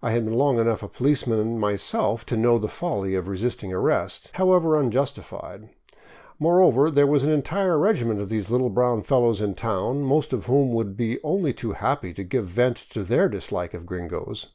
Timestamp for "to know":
2.24-2.58